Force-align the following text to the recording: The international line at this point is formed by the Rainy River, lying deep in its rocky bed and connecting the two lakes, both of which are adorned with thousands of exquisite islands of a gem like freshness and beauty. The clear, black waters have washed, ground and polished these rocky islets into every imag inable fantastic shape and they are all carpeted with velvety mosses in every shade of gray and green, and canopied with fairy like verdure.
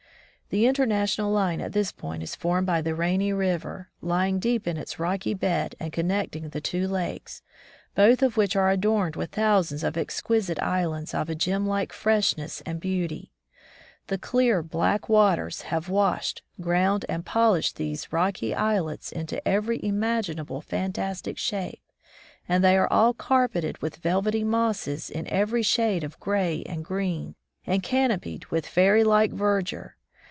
The 0.51 0.65
international 0.67 1.31
line 1.31 1.61
at 1.61 1.71
this 1.71 1.93
point 1.93 2.21
is 2.21 2.35
formed 2.35 2.67
by 2.67 2.81
the 2.81 2.93
Rainy 2.93 3.31
River, 3.31 3.87
lying 4.01 4.37
deep 4.37 4.67
in 4.67 4.75
its 4.75 4.99
rocky 4.99 5.33
bed 5.33 5.75
and 5.79 5.93
connecting 5.93 6.49
the 6.49 6.59
two 6.59 6.89
lakes, 6.89 7.41
both 7.95 8.21
of 8.21 8.35
which 8.35 8.57
are 8.57 8.69
adorned 8.69 9.15
with 9.15 9.31
thousands 9.31 9.81
of 9.81 9.95
exquisite 9.95 10.61
islands 10.61 11.13
of 11.13 11.29
a 11.29 11.35
gem 11.35 11.65
like 11.65 11.93
freshness 11.93 12.61
and 12.65 12.81
beauty. 12.81 13.31
The 14.07 14.17
clear, 14.17 14.61
black 14.61 15.07
waters 15.07 15.61
have 15.61 15.87
washed, 15.87 16.41
ground 16.59 17.05
and 17.07 17.25
polished 17.25 17.77
these 17.77 18.11
rocky 18.11 18.53
islets 18.53 19.09
into 19.13 19.47
every 19.47 19.79
imag 19.79 20.35
inable 20.35 20.61
fantastic 20.61 21.37
shape 21.37 21.79
and 22.45 22.61
they 22.61 22.75
are 22.75 22.91
all 22.91 23.13
carpeted 23.13 23.77
with 23.81 23.95
velvety 23.95 24.43
mosses 24.43 25.09
in 25.09 25.27
every 25.29 25.63
shade 25.63 26.03
of 26.03 26.19
gray 26.19 26.61
and 26.65 26.83
green, 26.83 27.35
and 27.65 27.83
canopied 27.83 28.47
with 28.47 28.65
fairy 28.67 29.05
like 29.05 29.31
verdure. 29.31 29.93